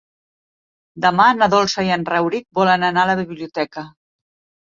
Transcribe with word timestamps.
Demà 1.03 1.27
na 1.41 1.47
Dolça 1.53 1.85
i 1.87 1.91
en 1.97 2.05
Rauric 2.13 2.47
volen 2.61 2.87
anar 2.89 3.03
a 3.05 3.11
la 3.11 3.17
biblioteca. 3.21 3.85